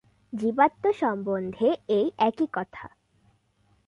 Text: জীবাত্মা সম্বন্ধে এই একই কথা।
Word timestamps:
জীবাত্মা 0.33 0.91
সম্বন্ধে 0.93 1.67
এই 1.89 2.07
একই 2.19 2.47
কথা। 2.53 2.85